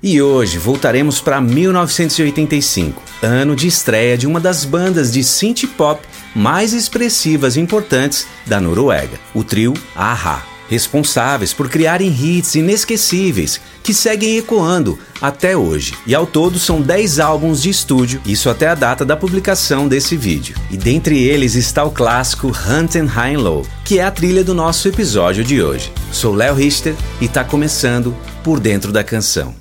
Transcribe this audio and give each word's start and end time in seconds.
E 0.00 0.22
hoje 0.22 0.58
voltaremos 0.58 1.20
para 1.20 1.40
1985, 1.40 3.02
ano 3.20 3.56
de 3.56 3.66
estreia 3.66 4.16
de 4.16 4.28
uma 4.28 4.38
das 4.38 4.64
bandas 4.64 5.10
de 5.10 5.24
synth 5.24 5.66
pop 5.76 6.00
mais 6.36 6.72
expressivas 6.72 7.56
e 7.56 7.60
importantes 7.60 8.24
da 8.46 8.60
Noruega, 8.60 9.18
o 9.34 9.42
trio 9.42 9.74
a-ha, 9.96 10.44
responsáveis 10.68 11.52
por 11.52 11.68
criarem 11.68 12.10
hits 12.10 12.54
inesquecíveis 12.54 13.60
que 13.82 13.92
seguem 13.92 14.38
ecoando 14.38 14.96
até 15.20 15.56
hoje. 15.56 15.94
E 16.06 16.14
ao 16.14 16.26
todo 16.28 16.60
são 16.60 16.80
10 16.80 17.18
álbuns 17.18 17.60
de 17.60 17.70
estúdio, 17.70 18.22
isso 18.24 18.48
até 18.48 18.68
a 18.68 18.76
data 18.76 19.04
da 19.04 19.16
publicação 19.16 19.88
desse 19.88 20.16
vídeo. 20.16 20.54
E 20.70 20.76
dentre 20.76 21.20
eles 21.20 21.56
está 21.56 21.82
o 21.82 21.90
clássico 21.90 22.46
Hunt 22.46 22.94
and 22.94 23.06
High 23.06 23.34
and 23.34 23.40
Low, 23.40 23.66
que 23.84 23.98
é 23.98 24.04
a 24.04 24.12
trilha 24.12 24.44
do 24.44 24.54
nosso 24.54 24.86
episódio 24.86 25.42
de 25.42 25.60
hoje. 25.60 25.92
Sou 26.12 26.32
Léo 26.32 26.54
Richter 26.54 26.94
e 27.20 27.24
está 27.24 27.42
começando 27.42 28.14
por 28.44 28.60
dentro 28.60 28.92
da 28.92 29.02
canção. 29.02 29.56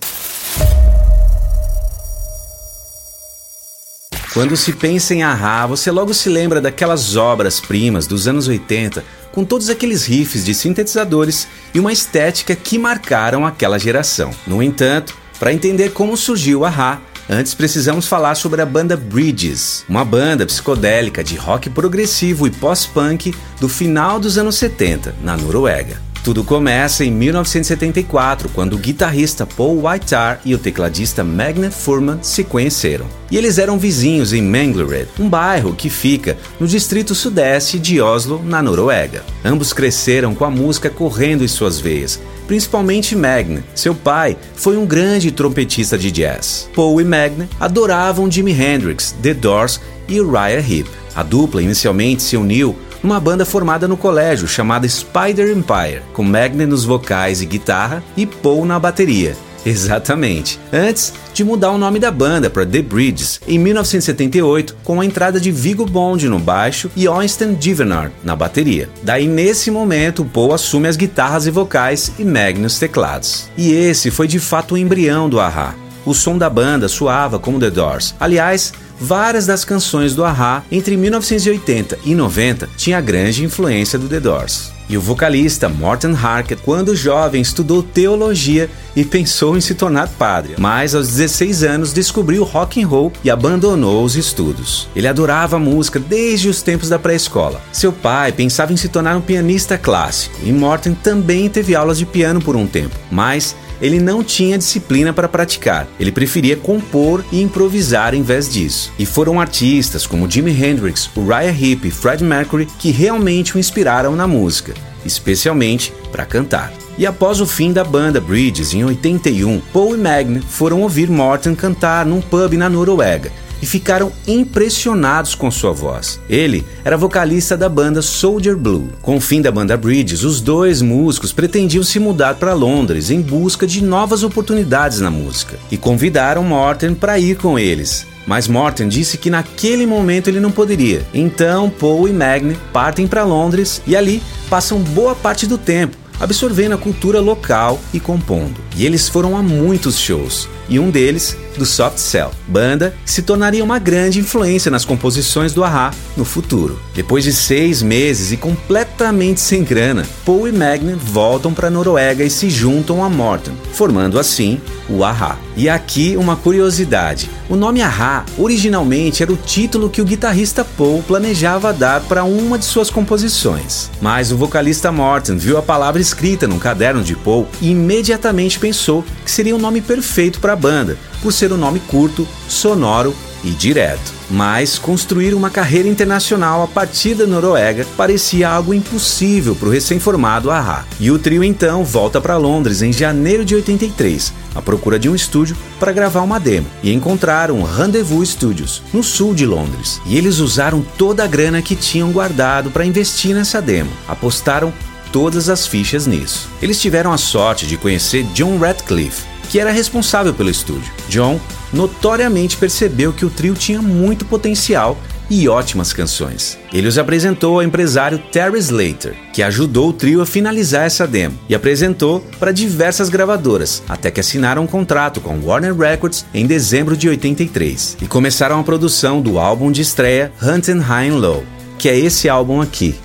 Quando 4.33 4.57
se 4.57 4.73
pensa 4.73 5.15
em 5.15 5.23
Ahá, 5.23 5.65
você 5.65 5.89
logo 5.89 6.13
se 6.13 6.29
lembra 6.29 6.61
daquelas 6.61 7.15
obras-primas 7.15 8.05
dos 8.05 8.27
anos 8.27 8.47
80, 8.47 9.03
com 9.31 9.43
todos 9.43 9.69
aqueles 9.69 10.05
riffs 10.05 10.43
de 10.43 10.53
sintetizadores 10.53 11.47
e 11.73 11.79
uma 11.79 11.93
estética 11.93 12.55
que 12.55 12.77
marcaram 12.77 13.45
aquela 13.45 13.79
geração. 13.79 14.31
No 14.45 14.61
entanto, 14.61 15.15
para 15.39 15.53
entender 15.53 15.91
como 15.91 16.17
surgiu 16.17 16.65
Ahá, 16.65 17.01
antes 17.29 17.53
precisamos 17.53 18.07
falar 18.07 18.35
sobre 18.35 18.61
a 18.61 18.65
banda 18.65 18.97
Bridges, 18.97 19.85
uma 19.87 20.03
banda 20.03 20.45
psicodélica 20.45 21.23
de 21.23 21.35
rock 21.35 21.69
progressivo 21.69 22.47
e 22.47 22.51
pós-punk 22.51 23.33
do 23.59 23.69
final 23.69 24.19
dos 24.19 24.37
anos 24.37 24.55
70, 24.55 25.15
na 25.21 25.37
Noruega. 25.37 26.06
Tudo 26.27 26.43
começa 26.43 27.05
em 27.05 27.09
1974, 27.09 28.49
quando 28.49 28.73
o 28.73 28.77
guitarrista 28.77 29.45
Paul 29.45 29.87
Whitear 29.87 30.41
e 30.43 30.53
o 30.53 30.57
tecladista 30.57 31.23
Magne 31.23 31.71
Furman 31.71 32.19
se 32.21 32.43
conheceram. 32.43 33.05
E 33.31 33.37
eles 33.37 33.57
eram 33.57 33.79
vizinhos 33.79 34.33
em 34.33 34.41
Manglerud, 34.41 35.07
um 35.17 35.29
bairro 35.29 35.73
que 35.73 35.89
fica 35.89 36.37
no 36.59 36.67
distrito 36.67 37.15
sudeste 37.15 37.79
de 37.79 38.01
Oslo, 38.01 38.43
na 38.43 38.61
Noruega. 38.61 39.23
Ambos 39.41 39.71
cresceram 39.71 40.35
com 40.35 40.43
a 40.43 40.51
música 40.51 40.89
correndo 40.89 41.45
em 41.45 41.47
suas 41.47 41.79
veias, 41.79 42.19
principalmente 42.45 43.15
Magne. 43.15 43.63
Seu 43.73 43.95
pai 43.95 44.35
foi 44.53 44.75
um 44.75 44.85
grande 44.85 45.31
trompetista 45.31 45.97
de 45.97 46.11
jazz. 46.11 46.69
Paul 46.75 46.99
e 46.99 47.05
Magne 47.05 47.47
adoravam 47.57 48.29
Jimi 48.29 48.51
Hendrix, 48.51 49.15
The 49.23 49.33
Doors 49.33 49.79
e 50.09 50.19
Uriah 50.19 50.59
Heep. 50.59 50.89
A 51.15 51.23
dupla 51.23 51.63
inicialmente 51.63 52.21
se 52.21 52.35
uniu 52.35 52.75
uma 53.07 53.21
banda 53.21 53.45
formada 53.45 53.87
no 53.87 53.95
colégio 53.95 54.49
chamada 54.49 54.87
Spider 54.87 55.55
Empire, 55.55 56.01
com 56.11 56.23
Magne 56.23 56.65
nos 56.65 56.83
vocais 56.83 57.41
e 57.41 57.45
guitarra 57.45 58.03
e 58.17 58.25
Paul 58.25 58.65
na 58.65 58.77
bateria. 58.77 59.33
Exatamente. 59.65 60.59
Antes 60.73 61.13
de 61.33 61.43
mudar 61.43 61.71
o 61.71 61.77
nome 61.77 61.99
da 61.99 62.11
banda 62.11 62.49
para 62.49 62.65
The 62.65 62.81
Bridges 62.81 63.39
em 63.47 63.57
1978, 63.59 64.75
com 64.83 64.99
a 64.99 65.05
entrada 65.05 65.39
de 65.39 65.51
Vigo 65.51 65.85
Bond 65.85 66.27
no 66.27 66.37
baixo 66.37 66.91
e 66.97 67.07
Oysten 67.07 67.53
Divenard 67.53 68.11
na 68.25 68.35
bateria. 68.35 68.89
Daí 69.03 69.25
nesse 69.25 69.71
momento, 69.71 70.25
Paul 70.25 70.53
assume 70.53 70.89
as 70.89 70.97
guitarras 70.97 71.47
e 71.47 71.51
vocais 71.51 72.11
e 72.19 72.25
Magne 72.25 72.65
os 72.65 72.77
teclados. 72.77 73.49
E 73.57 73.71
esse 73.71 74.11
foi 74.11 74.27
de 74.27 74.39
fato 74.39 74.75
o 74.75 74.77
embrião 74.77 75.29
do 75.29 75.39
Ahá. 75.39 75.73
O 76.07 76.13
som 76.13 76.37
da 76.37 76.49
banda 76.49 76.87
soava 76.87 77.37
como 77.37 77.59
The 77.59 77.69
Doors. 77.69 78.15
Aliás, 78.17 78.71
várias 78.97 79.45
das 79.45 79.65
canções 79.65 80.15
do 80.15 80.23
Ahá 80.23 80.63
entre 80.71 80.95
1980 80.95 81.99
e 82.05 82.15
90 82.15 82.69
tinha 82.77 83.01
grande 83.01 83.43
influência 83.43 83.99
do 83.99 84.07
The 84.07 84.21
Doors. 84.21 84.71
E 84.87 84.95
o 84.95 85.01
vocalista 85.01 85.67
Morten 85.67 86.15
Harket, 86.15 86.61
quando 86.63 86.95
jovem, 86.95 87.41
estudou 87.41 87.83
teologia 87.83 88.69
e 88.95 89.03
pensou 89.03 89.57
em 89.57 89.59
se 89.59 89.75
tornar 89.75 90.07
padre, 90.07 90.55
mas 90.57 90.95
aos 90.95 91.09
16 91.09 91.63
anos 91.63 91.91
descobriu 91.91 92.45
rock 92.45 92.81
and 92.81 92.87
roll 92.87 93.11
e 93.21 93.29
abandonou 93.29 94.01
os 94.05 94.15
estudos. 94.15 94.87
Ele 94.95 95.09
adorava 95.09 95.59
música 95.59 95.99
desde 95.99 96.47
os 96.47 96.61
tempos 96.61 96.87
da 96.87 96.97
pré-escola. 96.97 97.59
Seu 97.73 97.91
pai 97.91 98.31
pensava 98.31 98.71
em 98.71 98.77
se 98.77 98.87
tornar 98.87 99.17
um 99.17 99.21
pianista 99.21 99.77
clássico 99.77 100.37
e 100.41 100.53
Morten 100.53 100.93
também 100.93 101.49
teve 101.49 101.75
aulas 101.75 101.97
de 101.97 102.05
piano 102.05 102.41
por 102.41 102.55
um 102.55 102.65
tempo, 102.65 102.95
mas 103.11 103.57
ele 103.81 103.99
não 103.99 104.23
tinha 104.23 104.57
disciplina 104.57 105.13
para 105.13 105.27
praticar. 105.27 105.87
Ele 105.99 106.11
preferia 106.11 106.55
compor 106.55 107.23
e 107.31 107.41
improvisar 107.41 108.13
em 108.13 108.21
vez 108.21 108.51
disso. 108.51 108.91
E 108.97 109.05
foram 109.05 109.39
artistas 109.39 110.05
como 110.05 110.29
Jimi 110.29 110.51
Hendrix, 110.51 111.09
Uriah 111.15 111.51
Heep 111.51 111.87
e 111.87 111.91
Fred 111.91 112.23
Mercury 112.23 112.67
que 112.79 112.91
realmente 112.91 113.55
o 113.55 113.59
inspiraram 113.59 114.15
na 114.15 114.27
música, 114.27 114.73
especialmente 115.05 115.93
para 116.11 116.25
cantar. 116.25 116.73
E 116.97 117.05
após 117.05 117.39
o 117.39 117.45
fim 117.45 117.71
da 117.71 117.83
banda 117.83 118.19
Bridges 118.19 118.73
em 118.73 118.83
81, 118.83 119.61
Paul 119.71 119.95
e 119.95 119.99
Magne 119.99 120.41
foram 120.41 120.81
ouvir 120.81 121.09
Morten 121.09 121.53
cantar 121.53 122.05
num 122.05 122.21
pub 122.21 122.53
na 122.53 122.69
Noruega 122.69 123.31
e 123.61 123.65
ficaram 123.65 124.11
impressionados 124.27 125.35
com 125.35 125.49
sua 125.49 125.71
voz. 125.71 126.19
Ele 126.29 126.65
era 126.83 126.97
vocalista 126.97 127.57
da 127.57 127.69
banda 127.69 128.01
Soldier 128.01 128.55
Blue. 128.55 128.89
Com 129.01 129.17
o 129.17 129.21
fim 129.21 129.41
da 129.41 129.51
banda 129.51 129.77
Bridges, 129.77 130.23
os 130.23 130.41
dois 130.41 130.81
músicos 130.81 131.31
pretendiam 131.31 131.83
se 131.83 131.99
mudar 131.99 132.35
para 132.35 132.53
Londres 132.53 133.09
em 133.09 133.21
busca 133.21 133.65
de 133.65 133.83
novas 133.83 134.23
oportunidades 134.23 134.99
na 134.99 135.11
música 135.11 135.57
e 135.71 135.77
convidaram 135.77 136.43
Morten 136.43 136.93
para 136.93 137.19
ir 137.19 137.37
com 137.37 137.57
eles. 137.57 138.05
Mas 138.25 138.47
Morten 138.47 138.89
disse 138.89 139.17
que 139.17 139.29
naquele 139.29 139.85
momento 139.85 140.27
ele 140.27 140.41
não 140.41 140.51
poderia. 140.51 141.01
Então 141.13 141.69
Paul 141.69 142.09
e 142.09 142.13
Magne 142.13 142.57
partem 142.73 143.07
para 143.07 143.23
Londres 143.23 143.81
e 143.87 143.95
ali 143.95 144.21
passam 144.49 144.79
boa 144.79 145.15
parte 145.15 145.47
do 145.47 145.57
tempo 145.57 146.06
absorvendo 146.19 146.73
a 146.73 146.77
cultura 146.77 147.19
local 147.19 147.79
e 147.93 147.99
compondo. 147.99 148.61
E 148.75 148.85
eles 148.85 149.09
foram 149.09 149.37
a 149.37 149.41
muitos 149.41 149.99
shows, 149.99 150.47
e 150.69 150.79
um 150.79 150.89
deles 150.89 151.37
do 151.57 151.65
Soft 151.65 151.97
Cell, 151.97 152.31
banda 152.47 152.93
que 153.03 153.11
se 153.11 153.21
tornaria 153.21 153.63
uma 153.63 153.79
grande 153.79 154.19
influência 154.19 154.69
nas 154.69 154.85
composições 154.85 155.53
do 155.53 155.63
Ahá 155.63 155.91
no 156.15 156.23
futuro. 156.23 156.79
Depois 156.93 157.23
de 157.23 157.33
seis 157.33 157.81
meses 157.81 158.31
e 158.31 158.37
completamente 158.37 159.39
sem 159.39 159.63
grana, 159.63 160.05
Paul 160.25 160.47
e 160.47 160.51
Magne 160.51 160.93
voltam 160.93 161.53
para 161.53 161.67
a 161.67 161.71
Noruega 161.71 162.23
e 162.23 162.29
se 162.29 162.49
juntam 162.49 163.03
a 163.03 163.09
Morton, 163.09 163.53
formando 163.73 164.19
assim 164.19 164.61
o 164.89 165.03
Ahá. 165.03 165.37
E 165.55 165.67
aqui 165.67 166.15
uma 166.15 166.35
curiosidade: 166.35 167.29
o 167.49 167.55
nome 167.55 167.81
Ahá 167.81 168.25
originalmente 168.37 169.23
era 169.23 169.31
o 169.31 169.37
título 169.37 169.89
que 169.89 170.01
o 170.01 170.05
guitarrista 170.05 170.63
Paul 170.63 171.01
planejava 171.01 171.73
dar 171.73 172.01
para 172.01 172.23
uma 172.23 172.59
de 172.59 172.65
suas 172.65 172.89
composições. 172.89 173.89
Mas 173.99 174.31
o 174.31 174.37
vocalista 174.37 174.91
Morton 174.91 175.37
viu 175.37 175.57
a 175.57 175.61
palavra 175.61 175.99
escrita 176.07 176.47
num 176.47 176.59
caderno 176.59 177.03
de 177.03 177.15
Paul 177.15 177.47
e 177.61 177.71
imediatamente 177.71 178.59
pensou 178.59 179.03
que 179.23 179.31
seria 179.31 179.55
o 179.55 179.59
nome 179.59 179.81
perfeito 179.81 180.39
para 180.39 180.53
a 180.53 180.55
banda, 180.55 180.97
por 181.21 181.33
ser 181.33 181.51
um 181.51 181.57
nome 181.57 181.79
curto, 181.81 182.27
sonoro 182.47 183.13
e 183.43 183.51
direto. 183.51 184.13
Mas 184.29 184.77
construir 184.77 185.33
uma 185.33 185.49
carreira 185.49 185.87
internacional 185.87 186.63
a 186.63 186.67
partir 186.67 187.13
da 187.15 187.25
Noruega 187.25 187.85
parecia 187.95 188.49
algo 188.49 188.73
impossível 188.73 189.55
para 189.55 189.69
o 189.69 189.71
recém-formado 189.71 190.51
Ahá. 190.51 190.85
E 190.99 191.11
o 191.11 191.19
trio 191.19 191.43
então 191.43 191.83
volta 191.83 192.19
para 192.19 192.37
Londres 192.37 192.81
em 192.81 192.91
janeiro 192.91 193.45
de 193.45 193.55
83, 193.55 194.33
à 194.55 194.61
procura 194.61 194.99
de 194.99 195.07
um 195.07 195.15
estúdio 195.15 195.55
para 195.79 195.91
gravar 195.91 196.21
uma 196.21 196.39
demo, 196.39 196.67
e 196.83 196.91
encontraram 196.91 197.63
Rendezvous 197.63 198.29
Studios, 198.29 198.81
no 198.93 199.03
sul 199.03 199.33
de 199.33 199.45
Londres. 199.45 200.01
E 200.05 200.17
eles 200.17 200.39
usaram 200.39 200.85
toda 200.97 201.23
a 201.23 201.27
grana 201.27 201.61
que 201.61 201.75
tinham 201.75 202.11
guardado 202.11 202.71
para 202.71 202.85
investir 202.85 203.33
nessa 203.33 203.61
demo. 203.61 203.91
Apostaram 204.07 204.73
todas 205.11 205.49
as 205.49 205.67
fichas 205.67 206.07
nisso. 206.07 206.49
Eles 206.61 206.79
tiveram 206.79 207.11
a 207.11 207.17
sorte 207.17 207.65
de 207.65 207.77
conhecer 207.77 208.23
John 208.33 208.57
Radcliffe, 208.57 209.25
que 209.49 209.59
era 209.59 209.71
responsável 209.71 210.33
pelo 210.33 210.49
estúdio. 210.49 210.91
John 211.09 211.39
notoriamente 211.71 212.57
percebeu 212.57 213.13
que 213.13 213.25
o 213.25 213.29
trio 213.29 213.53
tinha 213.53 213.81
muito 213.81 214.25
potencial 214.25 214.97
e 215.29 215.47
ótimas 215.47 215.93
canções. 215.93 216.57
Ele 216.71 216.87
os 216.87 216.97
apresentou 216.97 217.55
ao 217.55 217.63
empresário 217.63 218.17
Terry 218.31 218.59
Slater, 218.59 219.15
que 219.33 219.43
ajudou 219.43 219.89
o 219.89 219.93
trio 219.93 220.21
a 220.21 220.25
finalizar 220.25 220.85
essa 220.85 221.05
demo 221.05 221.37
e 221.49 221.55
apresentou 221.55 222.25
para 222.39 222.51
diversas 222.51 223.09
gravadoras, 223.09 223.83
até 223.87 224.09
que 224.09 224.19
assinaram 224.19 224.63
um 224.63 224.67
contrato 224.67 225.19
com 225.19 225.39
Warner 225.39 225.75
Records 225.75 226.25
em 226.33 226.45
dezembro 226.45 226.95
de 226.95 227.09
83 227.09 227.97
e 228.01 228.07
começaram 228.07 228.59
a 228.59 228.63
produção 228.63 229.21
do 229.21 229.39
álbum 229.39 229.71
de 229.71 229.81
estreia 229.81 230.31
Hunting 230.41 230.79
High 230.79 231.09
and 231.09 231.15
Low, 231.15 231.43
que 231.77 231.89
é 231.89 231.97
esse 231.97 232.29
álbum 232.29 232.61
aqui, 232.61 232.95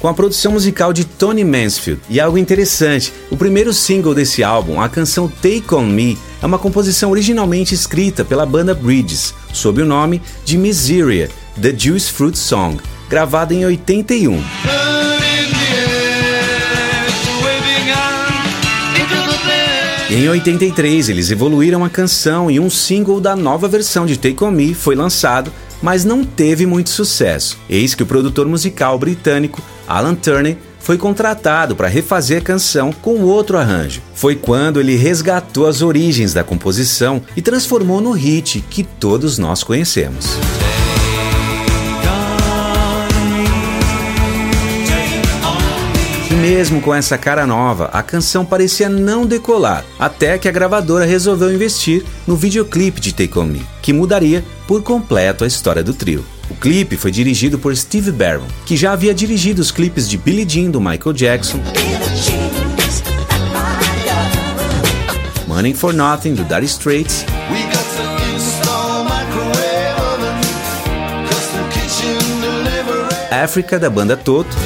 com 0.00 0.08
a 0.08 0.14
produção 0.14 0.52
musical 0.52 0.92
de 0.92 1.04
Tony 1.04 1.44
Mansfield. 1.44 2.00
E 2.08 2.18
algo 2.18 2.38
interessante, 2.38 3.12
o 3.30 3.36
primeiro 3.36 3.72
single 3.72 4.14
desse 4.14 4.42
álbum, 4.42 4.80
a 4.80 4.88
canção 4.88 5.28
Take 5.28 5.74
On 5.74 5.86
Me, 5.86 6.18
é 6.42 6.46
uma 6.46 6.58
composição 6.58 7.10
originalmente 7.10 7.74
escrita 7.74 8.24
pela 8.24 8.46
banda 8.46 8.74
Bridges, 8.74 9.34
sob 9.52 9.82
o 9.82 9.86
nome 9.86 10.22
de 10.44 10.56
Miseria, 10.56 11.28
The 11.60 11.74
Juice 11.76 12.10
Fruit 12.10 12.38
Song, 12.38 12.80
gravada 13.08 13.52
em 13.52 13.64
81. 13.64 14.42
Em 20.12 20.28
83, 20.28 21.08
eles 21.08 21.30
evoluíram 21.30 21.84
a 21.84 21.88
canção 21.88 22.50
e 22.50 22.58
um 22.58 22.68
single 22.68 23.20
da 23.20 23.36
nova 23.36 23.68
versão 23.68 24.06
de 24.06 24.18
Take 24.18 24.42
On 24.42 24.50
Me 24.50 24.74
foi 24.74 24.96
lançado, 24.96 25.52
mas 25.82 26.04
não 26.04 26.24
teve 26.24 26.66
muito 26.66 26.90
sucesso. 26.90 27.58
Eis 27.68 27.94
que 27.94 28.02
o 28.02 28.06
produtor 28.06 28.46
musical 28.46 28.98
britânico 28.98 29.62
Alan 29.86 30.14
Turney 30.14 30.58
foi 30.78 30.96
contratado 30.96 31.76
para 31.76 31.88
refazer 31.88 32.38
a 32.38 32.44
canção 32.44 32.92
com 32.92 33.20
outro 33.20 33.58
arranjo. 33.58 34.02
Foi 34.14 34.34
quando 34.34 34.80
ele 34.80 34.96
resgatou 34.96 35.66
as 35.66 35.82
origens 35.82 36.32
da 36.32 36.42
composição 36.42 37.22
e 37.36 37.42
transformou 37.42 38.00
no 38.00 38.12
hit 38.12 38.64
que 38.68 38.82
todos 38.82 39.38
nós 39.38 39.62
conhecemos. 39.62 40.38
Mesmo 46.40 46.80
com 46.80 46.94
essa 46.94 47.18
cara 47.18 47.46
nova, 47.46 47.90
a 47.92 48.02
canção 48.02 48.46
parecia 48.46 48.88
não 48.88 49.26
decolar, 49.26 49.84
até 49.98 50.38
que 50.38 50.48
a 50.48 50.52
gravadora 50.52 51.04
resolveu 51.04 51.52
investir 51.52 52.02
no 52.26 52.34
videoclipe 52.34 53.00
de 53.00 53.12
Take 53.12 53.38
On 53.38 53.44
Me, 53.44 53.62
que 53.82 53.92
mudaria 53.92 54.42
por 54.70 54.84
completo 54.84 55.42
a 55.42 55.48
história 55.48 55.82
do 55.82 55.92
trio. 55.92 56.24
O 56.48 56.54
clipe 56.54 56.96
foi 56.96 57.10
dirigido 57.10 57.58
por 57.58 57.76
Steve 57.76 58.12
Barron, 58.12 58.46
que 58.64 58.76
já 58.76 58.92
havia 58.92 59.12
dirigido 59.12 59.60
os 59.60 59.72
clipes 59.72 60.08
de 60.08 60.16
Billie 60.16 60.48
Jean 60.48 60.70
do 60.70 60.80
Michael 60.80 61.12
Jackson, 61.12 61.58
Money 65.48 65.74
for 65.74 65.92
Nothing 65.92 66.34
do 66.34 66.44
Dire 66.44 66.66
Straits 66.66 67.24
Africa 73.28 73.76
da 73.76 73.90
banda 73.90 74.16
Toto 74.16 74.56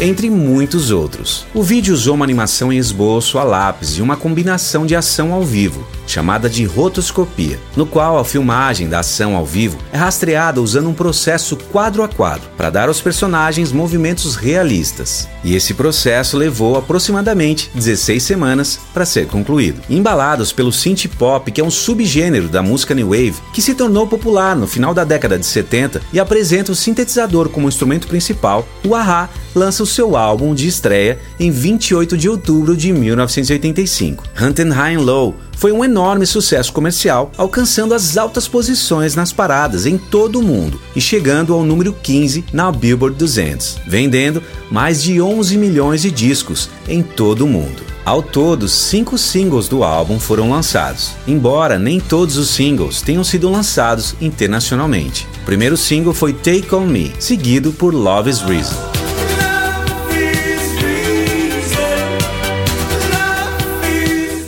entre 0.00 0.30
muitos 0.30 0.90
outros. 0.90 1.44
O 1.52 1.62
vídeo 1.62 1.92
usou 1.92 2.14
uma 2.14 2.24
animação 2.24 2.72
em 2.72 2.78
esboço 2.78 3.38
a 3.38 3.42
lápis 3.42 3.96
e 3.96 4.02
uma 4.02 4.16
combinação 4.16 4.86
de 4.86 4.94
ação 4.94 5.32
ao 5.32 5.42
vivo, 5.42 5.84
chamada 6.08 6.48
de 6.48 6.64
rotoscopia, 6.64 7.58
no 7.76 7.86
qual 7.86 8.18
a 8.18 8.24
filmagem 8.24 8.88
da 8.88 9.00
ação 9.00 9.36
ao 9.36 9.44
vivo 9.44 9.78
é 9.92 9.96
rastreada 9.96 10.60
usando 10.60 10.88
um 10.88 10.94
processo 10.94 11.56
quadro 11.56 12.02
a 12.02 12.08
quadro 12.08 12.48
para 12.56 12.70
dar 12.70 12.88
aos 12.88 13.00
personagens 13.00 13.70
movimentos 13.70 14.34
realistas. 14.34 15.28
E 15.44 15.54
esse 15.54 15.74
processo 15.74 16.36
levou 16.36 16.76
aproximadamente 16.76 17.70
16 17.74 18.22
semanas 18.22 18.80
para 18.92 19.04
ser 19.04 19.26
concluído. 19.26 19.80
Embalados 19.88 20.52
pelo 20.52 20.72
synth 20.72 21.06
pop, 21.18 21.50
que 21.52 21.60
é 21.60 21.64
um 21.64 21.70
subgênero 21.70 22.48
da 22.48 22.62
música 22.62 22.94
new 22.94 23.08
wave, 23.08 23.36
que 23.52 23.62
se 23.62 23.74
tornou 23.74 24.06
popular 24.06 24.56
no 24.56 24.66
final 24.66 24.94
da 24.94 25.04
década 25.04 25.38
de 25.38 25.46
70 25.46 26.00
e 26.12 26.18
apresenta 26.18 26.72
o 26.72 26.74
sintetizador 26.74 27.48
como 27.48 27.68
instrumento 27.68 28.08
principal, 28.08 28.66
o 28.84 28.94
Aha 28.94 29.28
lança 29.54 29.82
o 29.82 29.86
seu 29.86 30.16
álbum 30.16 30.54
de 30.54 30.66
estreia 30.66 31.18
em 31.38 31.50
28 31.50 32.16
de 32.16 32.28
outubro 32.28 32.76
de 32.76 32.92
1985. 32.92 34.24
Hunting 34.40 34.70
High 34.70 34.94
and 34.94 35.00
Low 35.00 35.34
foi 35.58 35.72
um 35.72 35.84
enorme 35.84 36.24
sucesso 36.24 36.72
comercial, 36.72 37.32
alcançando 37.36 37.92
as 37.92 38.16
altas 38.16 38.46
posições 38.46 39.16
nas 39.16 39.32
paradas 39.32 39.86
em 39.86 39.98
todo 39.98 40.38
o 40.38 40.42
mundo 40.42 40.80
e 40.94 41.00
chegando 41.00 41.52
ao 41.52 41.64
número 41.64 41.92
15 41.92 42.44
na 42.52 42.70
Billboard 42.70 43.18
200, 43.18 43.78
vendendo 43.84 44.40
mais 44.70 45.02
de 45.02 45.20
11 45.20 45.58
milhões 45.58 46.02
de 46.02 46.12
discos 46.12 46.70
em 46.88 47.02
todo 47.02 47.42
o 47.42 47.48
mundo. 47.48 47.82
Ao 48.04 48.22
todo, 48.22 48.68
cinco 48.68 49.18
singles 49.18 49.68
do 49.68 49.82
álbum 49.82 50.18
foram 50.18 50.48
lançados, 50.50 51.10
embora 51.26 51.78
nem 51.78 52.00
todos 52.00 52.38
os 52.38 52.48
singles 52.50 53.02
tenham 53.02 53.24
sido 53.24 53.50
lançados 53.50 54.14
internacionalmente. 54.20 55.26
O 55.42 55.44
primeiro 55.44 55.76
single 55.76 56.14
foi 56.14 56.32
Take 56.32 56.72
On 56.72 56.86
Me, 56.86 57.12
seguido 57.18 57.72
por 57.72 57.92
Love 57.92 58.30
Is 58.30 58.40
Reason. 58.40 58.97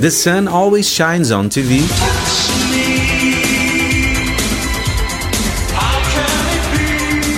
The 0.00 0.08
Sun 0.08 0.48
Always 0.48 0.86
Shines 0.86 1.30
on 1.30 1.50
TV. 1.50 1.82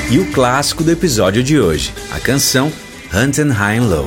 E 0.08 0.18
o 0.20 0.30
clássico 0.30 0.84
do 0.84 0.92
episódio 0.92 1.42
de 1.42 1.58
hoje, 1.58 1.92
a 2.12 2.20
canção 2.20 2.72
Hunting 3.12 3.48
High 3.48 3.78
and 3.78 3.88
Low. 3.88 4.06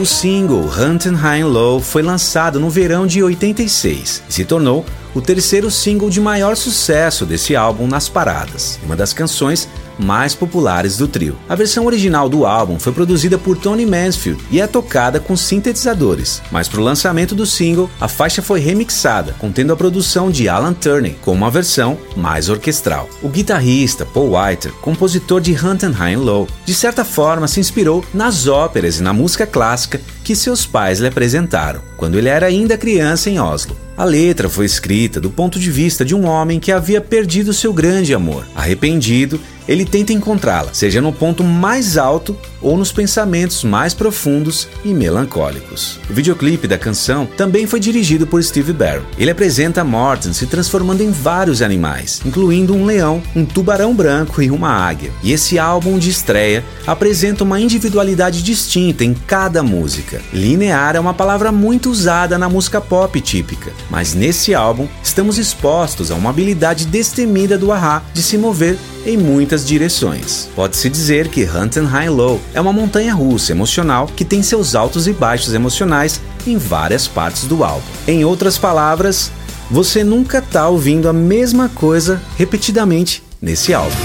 O 0.00 0.06
single 0.06 0.64
Hunting 0.64 1.14
High 1.14 1.42
and 1.42 1.48
Low 1.48 1.82
foi 1.82 2.00
lançado 2.00 2.58
no 2.58 2.70
verão 2.70 3.06
de 3.06 3.22
86 3.22 4.22
e 4.26 4.32
se 4.32 4.44
tornou 4.46 4.86
o 5.14 5.20
terceiro 5.20 5.70
single 5.70 6.10
de 6.10 6.20
maior 6.20 6.56
sucesso 6.56 7.24
desse 7.24 7.56
álbum 7.56 7.86
nas 7.86 8.08
paradas, 8.08 8.78
uma 8.84 8.96
das 8.96 9.12
canções 9.12 9.68
mais 9.98 10.34
populares 10.34 10.96
do 10.96 11.08
trio. 11.08 11.36
A 11.48 11.54
versão 11.54 11.84
original 11.86 12.28
do 12.28 12.46
álbum 12.46 12.78
foi 12.78 12.92
produzida 12.92 13.36
por 13.36 13.56
Tony 13.56 13.84
Mansfield 13.84 14.42
e 14.50 14.60
é 14.60 14.66
tocada 14.66 15.18
com 15.18 15.36
sintetizadores, 15.36 16.40
mas 16.50 16.68
para 16.68 16.80
o 16.80 16.84
lançamento 16.84 17.34
do 17.34 17.44
single, 17.44 17.90
a 18.00 18.06
faixa 18.06 18.40
foi 18.40 18.60
remixada, 18.60 19.34
contendo 19.38 19.72
a 19.72 19.76
produção 19.76 20.30
de 20.30 20.48
Alan 20.48 20.72
Turney, 20.72 21.16
com 21.22 21.32
uma 21.32 21.50
versão 21.50 21.98
mais 22.16 22.48
orquestral. 22.48 23.08
O 23.22 23.28
guitarrista 23.28 24.06
Paul 24.06 24.36
Whiter, 24.36 24.72
compositor 24.74 25.40
de 25.40 25.52
Hunt 25.52 25.82
and 25.82 25.92
High 25.92 26.16
Low, 26.16 26.46
de 26.64 26.74
certa 26.74 27.04
forma 27.04 27.48
se 27.48 27.60
inspirou 27.60 28.04
nas 28.14 28.46
óperas 28.46 28.98
e 28.98 29.02
na 29.02 29.12
música 29.12 29.46
clássica 29.46 30.00
que 30.22 30.36
seus 30.36 30.66
pais 30.66 31.00
lhe 31.00 31.08
apresentaram, 31.08 31.80
quando 31.96 32.16
ele 32.16 32.28
era 32.28 32.46
ainda 32.46 32.78
criança 32.78 33.30
em 33.30 33.40
Oslo. 33.40 33.87
A 33.98 34.04
letra 34.04 34.48
foi 34.48 34.64
escrita 34.64 35.20
do 35.20 35.28
ponto 35.28 35.58
de 35.58 35.72
vista 35.72 36.04
de 36.04 36.14
um 36.14 36.24
homem 36.24 36.60
que 36.60 36.70
havia 36.70 37.00
perdido 37.00 37.52
seu 37.52 37.72
grande 37.72 38.14
amor. 38.14 38.46
Arrependido, 38.54 39.40
ele 39.68 39.84
tenta 39.84 40.12
encontrá-la, 40.12 40.72
seja 40.72 41.00
no 41.00 41.12
ponto 41.12 41.44
mais 41.44 41.98
alto 41.98 42.36
ou 42.60 42.76
nos 42.76 42.90
pensamentos 42.90 43.62
mais 43.62 43.94
profundos 43.94 44.66
e 44.84 44.88
melancólicos. 44.88 46.00
O 46.10 46.14
videoclipe 46.14 46.66
da 46.66 46.78
canção 46.78 47.26
também 47.36 47.66
foi 47.66 47.78
dirigido 47.78 48.26
por 48.26 48.42
Steve 48.42 48.72
Barron. 48.72 49.04
Ele 49.18 49.30
apresenta 49.30 49.84
Morton 49.84 50.32
se 50.32 50.46
transformando 50.46 51.02
em 51.02 51.10
vários 51.10 51.62
animais, 51.62 52.20
incluindo 52.24 52.74
um 52.74 52.84
leão, 52.84 53.22
um 53.36 53.44
tubarão 53.44 53.94
branco 53.94 54.42
e 54.42 54.50
uma 54.50 54.70
águia. 54.70 55.12
E 55.22 55.32
esse 55.32 55.58
álbum 55.58 55.98
de 55.98 56.10
estreia 56.10 56.64
apresenta 56.86 57.44
uma 57.44 57.60
individualidade 57.60 58.42
distinta 58.42 59.04
em 59.04 59.14
cada 59.14 59.62
música. 59.62 60.20
Linear 60.32 60.96
é 60.96 61.00
uma 61.00 61.14
palavra 61.14 61.52
muito 61.52 61.90
usada 61.90 62.38
na 62.38 62.48
música 62.48 62.80
pop 62.80 63.20
típica, 63.20 63.72
mas 63.90 64.14
nesse 64.14 64.54
álbum 64.54 64.88
estamos 65.02 65.38
expostos 65.38 66.10
a 66.10 66.14
uma 66.14 66.30
habilidade 66.30 66.86
destemida 66.86 67.58
do 67.58 67.70
Ahá 67.70 68.02
de 68.14 68.22
se 68.22 68.38
mover 68.38 68.78
em 69.08 69.16
muitas 69.16 69.66
direções. 69.66 70.50
Pode-se 70.54 70.90
dizer 70.90 71.28
que 71.28 71.44
Hunt 71.44 71.78
and 71.78 71.86
High 71.86 72.10
Low 72.10 72.38
é 72.52 72.60
uma 72.60 72.72
montanha 72.72 73.14
russa 73.14 73.52
emocional 73.52 74.06
que 74.06 74.24
tem 74.24 74.42
seus 74.42 74.74
altos 74.74 75.08
e 75.08 75.12
baixos 75.12 75.54
emocionais 75.54 76.20
em 76.46 76.58
várias 76.58 77.08
partes 77.08 77.44
do 77.44 77.64
álbum. 77.64 77.86
Em 78.06 78.24
outras 78.24 78.58
palavras, 78.58 79.32
você 79.70 80.04
nunca 80.04 80.38
está 80.38 80.68
ouvindo 80.68 81.08
a 81.08 81.12
mesma 81.12 81.70
coisa 81.70 82.20
repetidamente 82.36 83.22
nesse 83.40 83.72
álbum. 83.72 83.96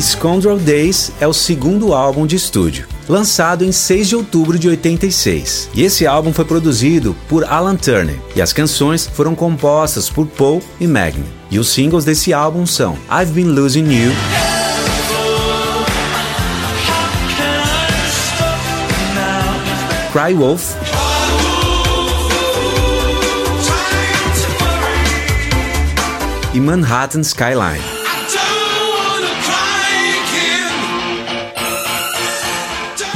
Scoundrel 0.00 0.58
Days 0.58 1.12
é 1.20 1.26
o 1.26 1.32
segundo 1.32 1.92
álbum 1.92 2.24
de 2.24 2.36
estúdio, 2.36 2.86
lançado 3.08 3.64
em 3.64 3.72
6 3.72 4.08
de 4.08 4.16
outubro 4.16 4.58
de 4.58 4.68
86. 4.68 5.70
E 5.74 5.82
esse 5.82 6.06
álbum 6.06 6.32
foi 6.32 6.44
produzido 6.44 7.16
por 7.28 7.44
Alan 7.44 7.76
Turner 7.76 8.18
e 8.36 8.42
as 8.42 8.52
canções 8.52 9.06
foram 9.06 9.34
compostas 9.34 10.10
por 10.10 10.26
Paul 10.26 10.62
e 10.78 10.86
Magni. 10.86 11.24
E 11.50 11.58
os 11.58 11.68
singles 11.68 12.04
desse 12.04 12.32
álbum 12.32 12.66
são 12.66 12.96
I've 13.10 13.32
Been 13.32 13.48
Losing 13.48 13.90
You, 13.90 14.12
Cry 20.12 20.34
Wolf, 20.34 20.74
e 26.54 26.60
Manhattan 26.60 27.20
Skyline. 27.20 27.97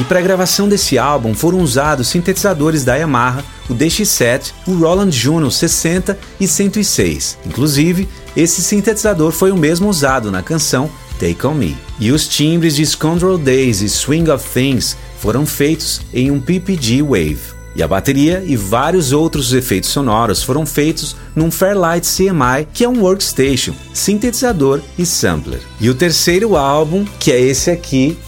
E 0.02 0.04
para 0.04 0.18
a 0.18 0.22
gravação 0.22 0.68
desse 0.68 0.98
álbum 0.98 1.32
foram 1.32 1.60
usados 1.60 2.08
sintetizadores 2.08 2.82
da 2.82 2.96
Yamaha, 2.96 3.44
o 3.70 3.72
DX7, 3.72 4.52
o 4.66 4.74
Roland 4.74 5.12
Juno 5.12 5.48
60 5.48 6.18
e 6.40 6.48
106. 6.48 7.38
Inclusive, 7.46 8.08
esse 8.36 8.62
sintetizador 8.62 9.30
foi 9.30 9.52
o 9.52 9.56
mesmo 9.56 9.88
usado 9.88 10.32
na 10.32 10.42
canção 10.42 10.90
Take 11.20 11.46
On 11.46 11.54
Me. 11.54 11.76
E 12.00 12.10
os 12.10 12.26
timbres 12.26 12.74
de 12.74 12.84
Scoundrel 12.84 13.38
Days 13.38 13.80
e 13.80 13.88
Swing 13.88 14.28
of 14.28 14.44
Things 14.52 14.96
foram 15.20 15.46
feitos 15.46 16.00
em 16.12 16.32
um 16.32 16.40
PPG 16.40 17.00
Wave. 17.00 17.38
E 17.76 17.80
a 17.80 17.86
bateria 17.86 18.42
e 18.44 18.56
vários 18.56 19.12
outros 19.12 19.52
efeitos 19.52 19.90
sonoros 19.90 20.42
foram 20.42 20.66
feitos 20.66 21.14
num 21.32 21.48
Fairlight 21.48 22.04
CMI, 22.04 22.66
que 22.74 22.82
é 22.82 22.88
um 22.88 23.02
workstation, 23.02 23.72
sintetizador 23.94 24.80
e 24.98 25.06
sampler. 25.06 25.60
E 25.80 25.88
o 25.88 25.94
terceiro 25.94 26.56
álbum, 26.56 27.04
que 27.20 27.30
é 27.30 27.40
esse 27.40 27.70
aqui, 27.70 28.18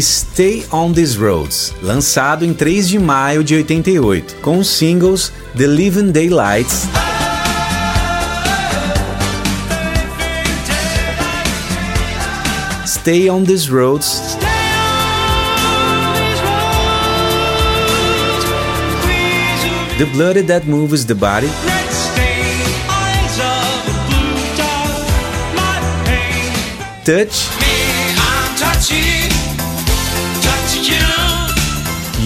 Stay 0.00 0.64
on 0.72 0.92
These 0.92 1.18
Roads, 1.18 1.74
lançado 1.82 2.46
em 2.46 2.54
3 2.54 2.88
de 2.88 2.98
maio 2.98 3.44
de 3.44 3.54
88, 3.56 4.36
com 4.36 4.58
os 4.58 4.68
singles 4.68 5.30
The 5.56 5.66
Living 5.66 6.10
Daylights. 6.10 6.88
Stay 12.86 13.28
on 13.28 13.44
These 13.44 13.70
Roads 13.70 14.38
The 19.98 20.06
Blood 20.06 20.42
That 20.46 20.66
Moves 20.66 21.04
the 21.04 21.14
Body. 21.14 21.48
Touch. 27.04 27.61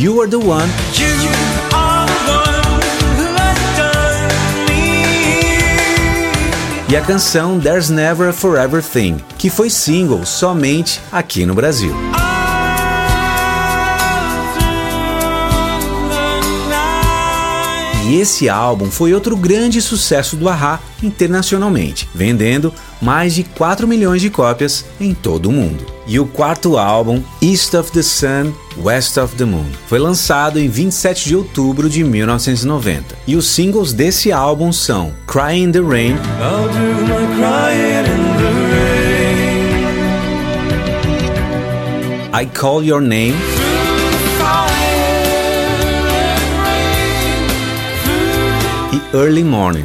You 0.07 0.21
Are 0.21 0.31
the 0.31 0.39
One. 0.39 0.69
E 6.89 6.95
a 6.95 7.03
canção 7.03 7.59
There's 7.59 7.91
Never 7.91 8.29
a 8.29 8.33
Forever 8.33 8.81
Thing, 8.81 9.17
que 9.37 9.51
foi 9.51 9.69
single 9.69 10.25
somente 10.25 11.01
aqui 11.11 11.45
no 11.45 11.57
Brasil. 11.57 11.93
E 18.07 18.21
esse 18.21 18.49
álbum 18.49 18.89
foi 18.89 19.13
outro 19.13 19.37
grande 19.37 19.83
sucesso 19.83 20.37
do 20.37 20.49
Ahá 20.49 20.79
internacionalmente, 21.03 22.09
vendendo 22.15 22.73
mais 23.03 23.35
de 23.35 23.43
4 23.43 23.89
milhões 23.89 24.23
de 24.23 24.31
cópias 24.31 24.85
em 25.01 25.13
todo 25.13 25.49
o 25.49 25.53
mundo. 25.53 25.85
E 26.07 26.21
o 26.21 26.25
quarto 26.25 26.79
álbum, 26.79 27.21
East 27.43 27.75
of 27.75 27.91
the 27.91 28.03
Sun, 28.03 28.53
West 28.79 29.17
of 29.17 29.35
the 29.35 29.45
Moon, 29.45 29.67
foi 29.89 29.99
lançado 29.99 30.61
em 30.61 30.69
27 30.69 31.25
de 31.25 31.35
outubro 31.35 31.91
de 31.91 32.05
1990. 32.05 33.17
E 33.27 33.35
os 33.35 33.49
singles 33.49 33.93
desse 33.93 34.31
álbum 34.31 34.73
são 34.73 35.13
Cry 35.27 35.59
in 35.59 35.73
the 35.73 35.81
Rain, 35.81 36.15
I 42.33 42.47
Call 42.47 42.85
Your 42.85 43.01
Name 43.01 43.66
e 48.97 49.17
Early 49.17 49.45
Morning. 49.45 49.85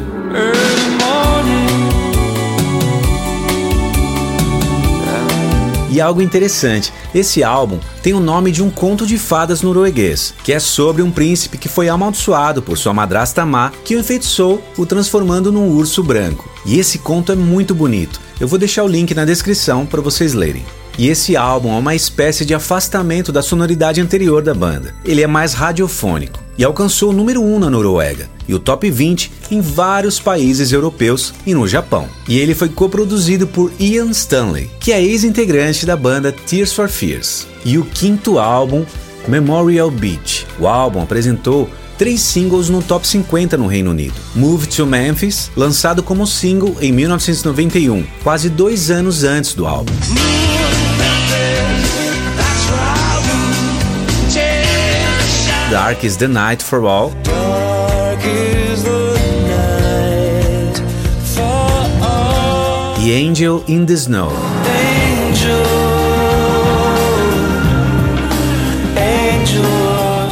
E 5.90 6.00
algo 6.00 6.22
interessante, 6.22 6.90
esse 7.14 7.44
álbum 7.44 7.78
tem 8.02 8.14
o 8.14 8.20
nome 8.20 8.50
de 8.50 8.62
um 8.62 8.70
conto 8.70 9.06
de 9.06 9.18
fadas 9.18 9.60
norueguês, 9.60 10.32
que 10.42 10.50
é 10.50 10.58
sobre 10.58 11.02
um 11.02 11.10
príncipe 11.10 11.58
que 11.58 11.68
foi 11.68 11.90
amaldiçoado 11.90 12.62
por 12.62 12.78
sua 12.78 12.94
madrasta 12.94 13.44
má, 13.44 13.70
que 13.84 13.94
o 13.94 14.00
enfeitiçou, 14.00 14.62
o 14.78 14.86
transformando 14.86 15.52
num 15.52 15.68
urso 15.68 16.02
branco. 16.02 16.48
E 16.64 16.78
esse 16.78 16.98
conto 16.98 17.32
é 17.32 17.36
muito 17.36 17.74
bonito. 17.74 18.18
Eu 18.40 18.48
vou 18.48 18.58
deixar 18.58 18.84
o 18.84 18.88
link 18.88 19.14
na 19.14 19.26
descrição 19.26 19.84
para 19.84 20.00
vocês 20.00 20.32
lerem. 20.32 20.64
E 20.98 21.08
esse 21.08 21.36
álbum 21.36 21.74
é 21.74 21.78
uma 21.78 21.94
espécie 21.94 22.44
de 22.44 22.54
afastamento 22.54 23.32
da 23.32 23.42
sonoridade 23.42 24.00
anterior 24.00 24.42
da 24.42 24.54
banda. 24.54 24.94
Ele 25.04 25.22
é 25.22 25.26
mais 25.26 25.54
radiofônico 25.54 26.38
e 26.56 26.64
alcançou 26.64 27.10
o 27.10 27.12
número 27.12 27.42
1 27.42 27.58
na 27.58 27.70
Noruega 27.70 28.28
e 28.46 28.54
o 28.54 28.58
top 28.58 28.90
20 28.90 29.32
em 29.50 29.60
vários 29.60 30.20
países 30.20 30.72
europeus 30.72 31.32
e 31.46 31.54
no 31.54 31.66
Japão. 31.66 32.06
E 32.28 32.38
ele 32.38 32.54
foi 32.54 32.68
coproduzido 32.68 33.46
por 33.46 33.72
Ian 33.78 34.10
Stanley, 34.10 34.70
que 34.78 34.92
é 34.92 35.02
ex-integrante 35.02 35.86
da 35.86 35.96
banda 35.96 36.32
Tears 36.32 36.72
for 36.72 36.88
Fears. 36.88 37.46
E 37.64 37.78
o 37.78 37.84
quinto 37.84 38.38
álbum, 38.38 38.84
Memorial 39.26 39.90
Beach. 39.90 40.46
O 40.58 40.66
álbum 40.66 41.02
apresentou 41.02 41.70
três 41.96 42.20
singles 42.20 42.68
no 42.68 42.82
top 42.82 43.06
50 43.06 43.56
no 43.56 43.66
Reino 43.66 43.90
Unido. 43.90 44.14
Move 44.34 44.66
to 44.66 44.84
Memphis, 44.86 45.50
lançado 45.56 46.02
como 46.02 46.26
single 46.26 46.76
em 46.80 46.92
1991, 46.92 48.04
quase 48.22 48.50
dois 48.50 48.90
anos 48.90 49.22
antes 49.22 49.54
do 49.54 49.66
álbum. 49.66 49.92
Dark 55.72 56.04
is 56.04 56.18
the 56.18 56.28
Night 56.28 56.62
for 56.62 56.84
All. 56.84 57.12
The 62.98 63.14
Angel 63.14 63.64
in 63.66 63.86
the 63.86 63.94
Snow. 63.94 64.30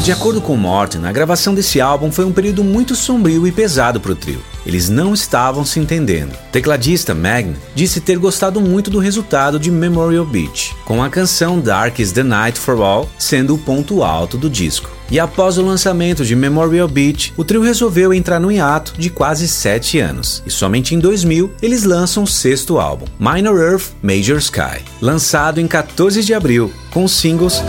De 0.04 0.12
acordo 0.12 0.42
com 0.42 0.56
Morton, 0.58 1.06
a 1.06 1.12
gravação 1.12 1.54
desse 1.54 1.80
álbum 1.80 2.12
foi 2.12 2.26
um 2.26 2.32
período 2.32 2.62
muito 2.62 2.94
sombrio 2.94 3.46
e 3.46 3.52
pesado 3.52 3.98
para 3.98 4.12
o 4.12 4.14
trio. 4.14 4.42
Eles 4.66 4.90
não 4.90 5.14
estavam 5.14 5.64
se 5.64 5.80
entendendo. 5.80 6.34
O 6.34 6.52
tecladista 6.52 7.14
Magn 7.14 7.56
disse 7.74 8.02
ter 8.02 8.18
gostado 8.18 8.60
muito 8.60 8.90
do 8.90 8.98
resultado 8.98 9.58
de 9.58 9.70
Memorial 9.70 10.26
Beach, 10.26 10.76
com 10.84 11.02
a 11.02 11.08
canção 11.08 11.58
Dark 11.58 11.98
is 11.98 12.12
the 12.12 12.22
Night 12.22 12.58
for 12.58 12.78
All 12.82 13.08
sendo 13.18 13.54
o 13.54 13.58
ponto 13.58 14.02
alto 14.02 14.36
do 14.36 14.50
disco. 14.50 14.99
E 15.10 15.18
após 15.18 15.58
o 15.58 15.62
lançamento 15.62 16.24
de 16.24 16.36
Memorial 16.36 16.86
Beach, 16.86 17.32
o 17.36 17.44
trio 17.44 17.62
resolveu 17.62 18.14
entrar 18.14 18.38
no 18.38 18.52
hiato 18.52 18.94
de 18.96 19.10
quase 19.10 19.48
7 19.48 19.98
anos. 19.98 20.42
E 20.46 20.50
somente 20.50 20.94
em 20.94 20.98
2000 20.98 21.52
eles 21.60 21.84
lançam 21.84 22.22
o 22.22 22.26
sexto 22.28 22.78
álbum, 22.78 23.06
Minor 23.18 23.60
Earth 23.60 23.90
Major 24.02 24.38
Sky, 24.38 24.84
lançado 25.00 25.60
em 25.60 25.66
14 25.66 26.22
de 26.22 26.32
abril, 26.32 26.72
com 26.92 27.04
os 27.04 27.12
singles 27.12 27.60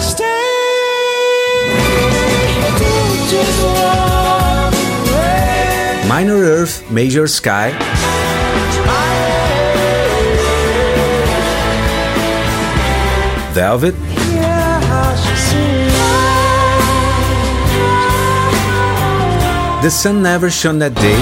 Minor 6.14 6.44
Earth, 6.44 6.84
Major 6.92 7.26
Sky. 7.26 7.74
Velvet. 13.54 13.96
The 19.82 19.90
Sun 19.90 20.22
Never 20.22 20.52
Shone 20.52 20.78
That 20.78 20.94
Day. 20.94 21.18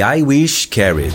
I 0.00 0.22
Wish 0.22 0.70
Carried. 0.70 1.12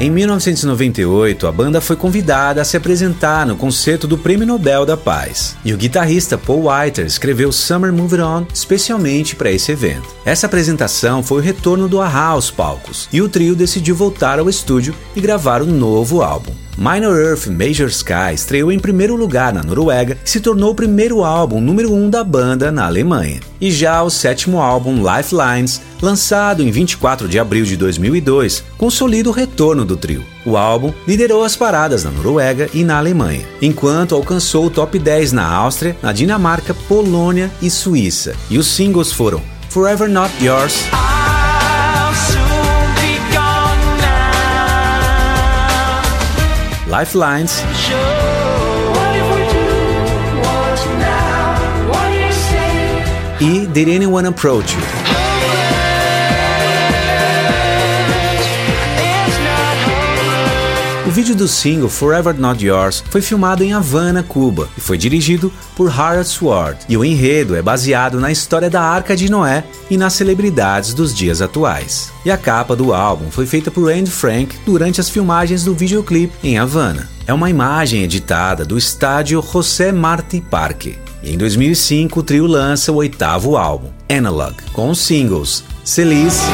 Em 0.00 0.08
1998, 0.08 1.46
a 1.46 1.52
banda 1.52 1.78
foi 1.78 1.94
convidada 1.94 2.62
a 2.62 2.64
se 2.64 2.74
apresentar 2.74 3.46
no 3.46 3.54
concerto 3.54 4.06
do 4.08 4.16
Prêmio 4.16 4.46
Nobel 4.46 4.86
da 4.86 4.96
Paz, 4.96 5.54
e 5.62 5.74
o 5.74 5.76
guitarrista 5.76 6.38
Paul 6.38 6.70
Whiter 6.70 7.04
escreveu 7.04 7.52
Summer 7.52 7.92
Moving 7.92 8.22
On 8.22 8.46
especialmente 8.50 9.36
para 9.36 9.50
esse 9.50 9.70
evento. 9.72 10.08
Essa 10.24 10.46
apresentação 10.46 11.22
foi 11.22 11.36
o 11.36 11.44
retorno 11.44 11.86
do 11.86 12.00
Ahá 12.00 12.28
aos 12.28 12.50
palcos, 12.50 13.10
e 13.12 13.20
o 13.20 13.28
trio 13.28 13.54
decidiu 13.54 13.94
voltar 13.94 14.38
ao 14.38 14.48
estúdio 14.48 14.94
e 15.14 15.20
gravar 15.20 15.60
um 15.60 15.66
novo 15.66 16.22
álbum. 16.22 16.54
Minor 16.80 17.14
Earth 17.18 17.46
Major 17.48 17.88
Sky 17.88 18.32
estreou 18.32 18.72
em 18.72 18.78
primeiro 18.78 19.14
lugar 19.14 19.52
na 19.52 19.62
Noruega 19.62 20.16
e 20.24 20.30
se 20.30 20.40
tornou 20.40 20.70
o 20.70 20.74
primeiro 20.74 21.22
álbum 21.22 21.60
número 21.60 21.92
1 21.92 22.04
um 22.04 22.08
da 22.08 22.24
banda 22.24 22.72
na 22.72 22.86
Alemanha. 22.86 23.40
E 23.60 23.70
já 23.70 24.02
o 24.02 24.08
sétimo 24.08 24.62
álbum, 24.62 24.94
Lifelines, 24.96 25.82
lançado 26.00 26.62
em 26.62 26.70
24 26.70 27.28
de 27.28 27.38
abril 27.38 27.66
de 27.66 27.76
2002, 27.76 28.64
consolida 28.78 29.28
o 29.28 29.32
retorno 29.32 29.84
do 29.84 29.94
trio. 29.94 30.24
O 30.42 30.56
álbum 30.56 30.90
liderou 31.06 31.44
as 31.44 31.54
paradas 31.54 32.02
na 32.02 32.10
Noruega 32.10 32.70
e 32.72 32.82
na 32.82 32.96
Alemanha, 32.96 33.46
enquanto 33.60 34.14
alcançou 34.14 34.64
o 34.64 34.70
top 34.70 34.98
10 34.98 35.32
na 35.32 35.46
Áustria, 35.46 35.94
na 36.02 36.14
Dinamarca, 36.14 36.72
Polônia 36.88 37.50
e 37.60 37.68
Suíça. 37.68 38.34
E 38.48 38.56
os 38.56 38.66
singles 38.66 39.12
foram 39.12 39.42
Forever 39.68 40.08
Not 40.08 40.32
Yours. 40.42 40.86
Lifelines. 46.90 47.62
E 53.40 53.66
Did 53.66 53.88
Anyone 53.88 54.26
Approach 54.26 54.74
You? 54.74 54.99
O 61.10 61.12
vídeo 61.12 61.34
do 61.34 61.48
single 61.48 61.88
Forever 61.88 62.38
Not 62.38 62.64
Yours 62.64 63.02
foi 63.10 63.20
filmado 63.20 63.64
em 63.64 63.72
Havana, 63.72 64.22
Cuba, 64.22 64.68
e 64.78 64.80
foi 64.80 64.96
dirigido 64.96 65.52
por 65.74 65.90
Harold 65.90 66.28
Sword. 66.28 66.78
E 66.88 66.96
o 66.96 67.04
enredo 67.04 67.56
é 67.56 67.60
baseado 67.60 68.20
na 68.20 68.30
história 68.30 68.70
da 68.70 68.80
Arca 68.80 69.16
de 69.16 69.28
Noé 69.28 69.64
e 69.90 69.96
nas 69.96 70.12
celebridades 70.12 70.94
dos 70.94 71.12
dias 71.12 71.42
atuais. 71.42 72.12
E 72.24 72.30
a 72.30 72.38
capa 72.38 72.76
do 72.76 72.94
álbum 72.94 73.28
foi 73.28 73.44
feita 73.44 73.72
por 73.72 73.90
Andy 73.90 74.08
Frank 74.08 74.56
durante 74.64 75.00
as 75.00 75.10
filmagens 75.10 75.64
do 75.64 75.74
videoclipe 75.74 76.32
em 76.44 76.58
Havana. 76.58 77.10
É 77.26 77.34
uma 77.34 77.50
imagem 77.50 78.04
editada 78.04 78.64
do 78.64 78.78
estádio 78.78 79.42
José 79.42 79.90
Martí 79.90 80.40
Parque. 80.40 80.96
E 81.24 81.34
em 81.34 81.36
2005 81.36 82.20
o 82.20 82.22
trio 82.22 82.46
lança 82.46 82.92
o 82.92 82.96
oitavo 82.96 83.56
álbum, 83.56 83.88
Analog, 84.08 84.54
com 84.72 84.88
os 84.88 85.00
singles 85.00 85.64
Celice 85.84 86.46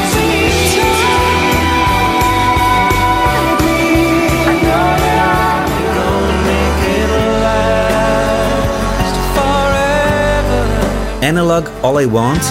Analog 11.57 11.69
All 11.81 12.01
I 12.01 12.05
Want. 12.05 12.41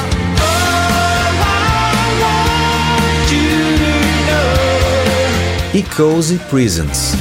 e 5.75 5.83
Cozy 5.83 6.39
Prisons. 6.51 7.13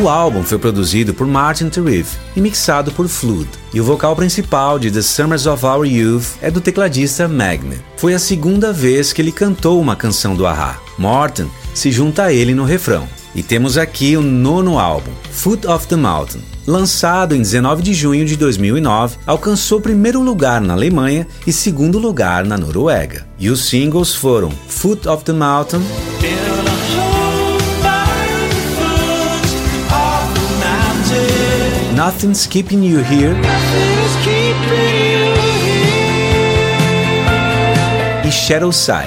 O 0.00 0.08
álbum 0.08 0.42
foi 0.42 0.58
produzido 0.58 1.12
por 1.12 1.26
Martin 1.26 1.68
Terriff 1.68 2.16
e 2.34 2.40
mixado 2.40 2.90
por 2.92 3.08
Flood, 3.08 3.48
e 3.74 3.80
o 3.80 3.84
vocal 3.84 4.16
principal 4.16 4.78
de 4.78 4.90
The 4.90 5.02
Summers 5.02 5.46
of 5.46 5.66
Our 5.66 5.84
Youth 5.84 6.38
é 6.40 6.50
do 6.50 6.60
tecladista 6.60 7.28
Magnet. 7.28 7.82
Foi 7.96 8.14
a 8.14 8.18
segunda 8.18 8.72
vez 8.72 9.12
que 9.12 9.20
ele 9.20 9.32
cantou 9.32 9.80
uma 9.80 9.96
canção 9.96 10.34
do 10.34 10.46
Ahá. 10.46 10.78
Morton 10.96 11.48
se 11.74 11.90
junta 11.92 12.24
a 12.24 12.32
ele 12.32 12.54
no 12.54 12.64
refrão. 12.64 13.08
E 13.38 13.42
temos 13.44 13.78
aqui 13.78 14.16
o 14.16 14.20
nono 14.20 14.80
álbum, 14.80 15.12
Foot 15.30 15.64
of 15.68 15.86
the 15.86 15.94
Mountain. 15.94 16.40
Lançado 16.66 17.36
em 17.36 17.40
19 17.40 17.84
de 17.84 17.94
junho 17.94 18.26
de 18.26 18.34
2009, 18.34 19.16
alcançou 19.24 19.80
primeiro 19.80 20.20
lugar 20.20 20.60
na 20.60 20.74
Alemanha 20.74 21.24
e 21.46 21.52
segundo 21.52 22.00
lugar 22.00 22.44
na 22.44 22.58
Noruega. 22.58 23.28
E 23.38 23.48
os 23.48 23.68
singles 23.68 24.12
foram 24.12 24.50
Foot 24.66 25.06
of 25.08 25.22
the 25.22 25.32
Mountain. 25.32 25.82
Nothing's 31.94 32.44
Keeping 32.44 32.84
You 32.84 33.02
Here. 33.02 33.36
E 38.26 38.32
Shadow 38.32 38.72
Side. 38.72 39.06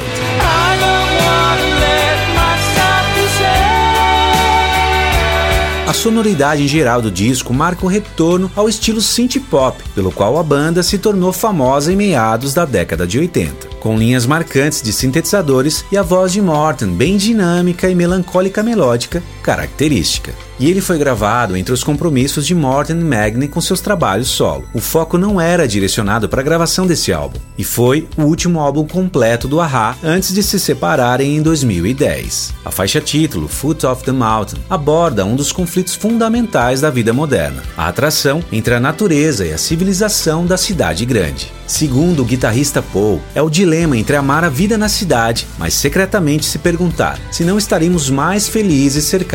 A 5.92 5.94
sonoridade 5.94 6.64
em 6.64 6.70
geral 6.70 7.02
do 7.02 7.12
disco 7.12 7.54
marca 7.54 7.86
o 7.86 7.90
retorno 7.90 8.50
ao 8.56 8.70
estilo 8.70 9.02
synth 9.02 9.42
pop, 9.50 9.84
pelo 9.94 10.10
qual 10.10 10.40
a 10.40 10.44
banda 10.44 10.82
se 10.82 10.98
tornou 10.98 11.34
famosa 11.34 11.92
em 11.92 11.98
meados 11.98 12.54
da 12.54 12.64
década 12.64 13.06
de 13.06 13.20
80, 13.20 13.68
com 13.82 13.98
linhas 13.98 14.26
marcantes 14.26 14.82
de 14.82 14.94
sintetizadores 14.94 15.84
e 15.92 15.98
a 15.98 16.02
voz 16.02 16.32
de 16.32 16.42
Morton 16.42 16.94
bem 16.94 17.18
dinâmica 17.18 17.90
e 17.90 17.94
melancólica 17.94 18.64
melódica 18.64 19.22
característica 19.42 20.34
e 20.60 20.70
ele 20.70 20.80
foi 20.80 21.00
gravado 21.00 21.58
entre 21.58 21.74
os 21.74 21.84
compromissos 21.84 22.46
de 22.46 22.54
Morten 22.54 22.98
Magni 22.98 23.48
com 23.48 23.60
seus 23.60 23.82
trabalhos 23.82 24.28
solo. 24.28 24.64
O 24.76 24.80
foco 24.80 25.18
não 25.18 25.42
era 25.42 25.68
direcionado 25.68 26.30
para 26.30 26.42
a 26.42 26.44
gravação 26.44 26.86
desse 26.86 27.12
álbum, 27.12 27.40
e 27.58 27.64
foi 27.64 28.08
o 28.16 28.22
último 28.22 28.60
álbum 28.60 28.86
completo 28.86 29.48
do 29.48 29.60
Aha 29.60 29.98
antes 30.04 30.32
de 30.32 30.44
se 30.44 30.60
separarem 30.60 31.36
em 31.36 31.42
2010. 31.42 32.54
A 32.64 32.70
faixa 32.70 33.02
título, 33.02 33.48
Foot 33.48 33.88
of 33.88 34.04
the 34.04 34.12
Mountain, 34.12 34.62
aborda 34.70 35.26
um 35.26 35.36
dos 35.36 35.52
conflitos 35.52 35.96
fundamentais 35.96 36.80
da 36.80 36.92
vida 36.92 37.12
moderna, 37.12 37.64
a 37.76 37.88
atração 37.88 38.44
entre 38.52 38.76
a 38.76 38.80
natureza 38.80 39.44
e 39.44 39.52
a 39.52 39.58
civilização 39.58 40.46
da 40.46 40.58
cidade 40.58 41.06
grande. 41.06 41.52
Segundo 41.66 42.22
o 42.22 42.26
guitarrista 42.26 42.84
Paul, 42.84 43.20
é 43.34 43.42
o 43.42 43.50
dilema 43.50 43.98
entre 43.98 44.16
amar 44.16 44.44
a 44.44 44.50
vida 44.50 44.78
na 44.78 44.90
cidade, 44.90 45.48
mas 45.58 45.74
secretamente 45.74 46.46
se 46.46 46.60
perguntar 46.60 47.18
se 47.32 47.44
não 47.44 47.58
estaríamos 47.58 48.10
mais 48.10 48.48
felizes 48.48 49.06
cercados 49.06 49.31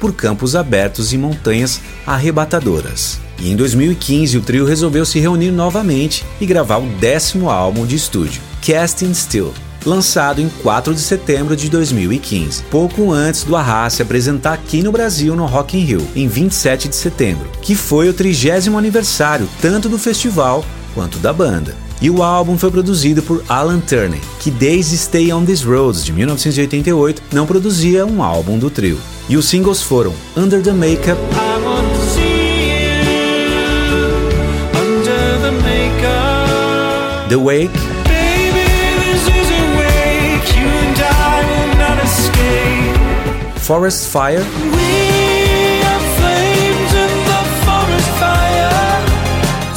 por 0.00 0.12
campos 0.12 0.56
abertos 0.56 1.12
e 1.12 1.18
montanhas 1.18 1.80
arrebatadoras. 2.06 3.20
E 3.38 3.50
em 3.50 3.56
2015 3.56 4.38
o 4.38 4.40
trio 4.40 4.64
resolveu 4.64 5.04
se 5.04 5.20
reunir 5.20 5.50
novamente 5.50 6.24
e 6.40 6.46
gravar 6.46 6.78
o 6.78 6.86
décimo 6.98 7.50
álbum 7.50 7.84
de 7.84 7.96
estúdio, 7.96 8.40
Casting 8.66 9.12
Still, 9.12 9.52
lançado 9.84 10.40
em 10.40 10.48
4 10.62 10.94
de 10.94 11.00
setembro 11.00 11.54
de 11.54 11.68
2015, 11.68 12.64
pouco 12.64 13.12
antes 13.12 13.44
do 13.44 13.54
Arra 13.54 13.88
se 13.88 14.02
apresentar 14.02 14.54
aqui 14.54 14.82
no 14.82 14.90
Brasil 14.90 15.36
no 15.36 15.46
Rock 15.46 15.76
in 15.76 15.84
Rio, 15.84 16.08
em 16.16 16.26
27 16.26 16.88
de 16.88 16.96
setembro, 16.96 17.48
que 17.62 17.74
foi 17.74 18.08
o 18.08 18.14
trigésimo 18.14 18.78
aniversário 18.78 19.48
tanto 19.60 19.88
do 19.88 19.98
festival 19.98 20.64
quanto 20.96 21.18
da 21.18 21.30
banda. 21.30 21.76
E 22.00 22.08
o 22.08 22.22
álbum 22.22 22.56
foi 22.56 22.70
produzido 22.70 23.22
por 23.22 23.44
Alan 23.48 23.80
Turney, 23.80 24.20
que 24.40 24.50
desde 24.50 24.96
Stay 24.96 25.30
on 25.30 25.44
These 25.44 25.64
Roads 25.64 26.02
de 26.02 26.12
1988 26.12 27.22
não 27.32 27.46
produzia 27.46 28.06
um 28.06 28.22
álbum 28.22 28.58
do 28.58 28.70
trio. 28.70 28.98
E 29.28 29.36
os 29.36 29.46
singles 29.46 29.82
foram 29.82 30.14
Under 30.34 30.62
the 30.62 30.72
Makeup, 30.72 31.20
The 37.28 37.36
Wake, 37.36 37.78
Forest 43.60 44.08
Fire, 44.08 44.44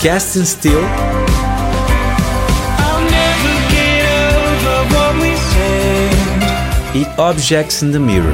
Casting 0.02 0.46
Still 0.46 1.09
e 6.94 7.06
Objects 7.20 7.82
in 7.84 7.92
the 7.92 8.00
Mirror. 8.00 8.34